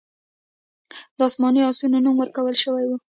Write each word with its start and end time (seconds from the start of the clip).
د 1.17 1.19
اسماني 1.29 1.61
آسونو 1.69 1.97
نوم 2.05 2.15
ورکړل 2.19 2.55
شوی 2.63 2.83
و 2.87 2.91